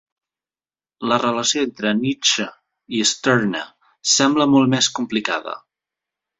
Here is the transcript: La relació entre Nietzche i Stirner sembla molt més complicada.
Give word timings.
La 1.11 1.19
relació 1.23 1.65
entre 1.67 1.91
Nietzche 1.99 2.49
i 3.01 3.03
Stirner 3.11 3.63
sembla 4.17 4.51
molt 4.57 4.75
més 4.77 4.93
complicada. 5.01 5.59